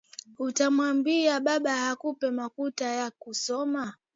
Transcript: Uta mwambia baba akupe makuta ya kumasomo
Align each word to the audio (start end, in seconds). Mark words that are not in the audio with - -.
Uta 0.45 0.71
mwambia 0.71 1.39
baba 1.39 1.73
akupe 1.89 2.27
makuta 2.37 2.85
ya 2.99 3.11
kumasomo 3.11 3.85